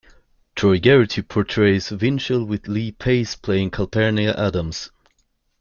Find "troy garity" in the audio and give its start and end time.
0.55-1.21